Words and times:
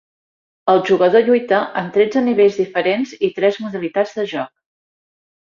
El 0.71 0.79
jugador 0.87 1.27
lluita 1.27 1.59
en 1.81 1.91
tretze 1.97 2.23
nivells 2.29 2.57
diferents 2.63 3.13
i 3.29 3.31
tres 3.37 3.61
modalitats 3.67 4.19
de 4.19 4.27
joc. 4.35 4.53